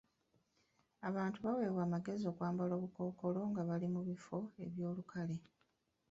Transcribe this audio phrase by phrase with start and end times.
[1.09, 5.35] Abantu baaweebwa amagezi okwambala obukookolo nga bali mu bifo eby'olukale.